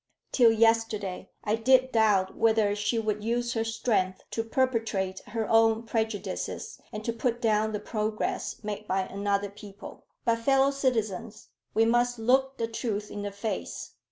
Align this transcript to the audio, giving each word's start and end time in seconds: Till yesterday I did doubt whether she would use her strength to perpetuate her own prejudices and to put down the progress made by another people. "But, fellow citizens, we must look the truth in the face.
Till 0.31 0.51
yesterday 0.51 1.29
I 1.43 1.53
did 1.55 1.91
doubt 1.91 2.35
whether 2.35 2.75
she 2.75 2.97
would 2.97 3.23
use 3.23 3.53
her 3.53 3.63
strength 3.63 4.23
to 4.31 4.43
perpetuate 4.43 5.19
her 5.27 5.47
own 5.47 5.83
prejudices 5.83 6.81
and 6.91 7.05
to 7.05 7.13
put 7.13 7.39
down 7.39 7.71
the 7.71 7.79
progress 7.79 8.63
made 8.63 8.87
by 8.87 9.01
another 9.01 9.51
people. 9.51 10.07
"But, 10.25 10.39
fellow 10.39 10.71
citizens, 10.71 11.49
we 11.75 11.85
must 11.85 12.17
look 12.17 12.57
the 12.57 12.67
truth 12.67 13.11
in 13.11 13.21
the 13.21 13.31
face. 13.31 13.91